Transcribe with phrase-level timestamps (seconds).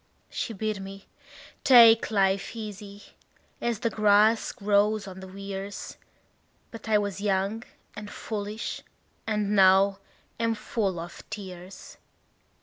[0.31, 1.05] She bid me
[1.63, 3.03] take life easy,
[3.61, 5.97] as the grass grows on the weirs;
[6.71, 7.61] But I was young
[7.95, 8.81] and foolish,
[9.27, 9.99] and now
[10.39, 11.97] am full of tears.